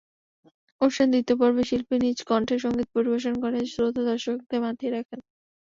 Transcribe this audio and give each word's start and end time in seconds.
অনুষ্ঠানের 0.81 1.11
দ্বিতীয় 1.13 1.37
পর্বে 1.41 1.63
শিল্পী 1.69 1.95
নিজ 1.99 2.17
কন্ঠে 2.29 2.55
সংগীত 2.59 2.87
পরিবেশন 2.95 3.33
করে 3.43 3.59
শ্রোতা-দর্শকদের 3.71 4.59
মাতিয়ে 4.65 4.91
রাখেন। 4.91 5.19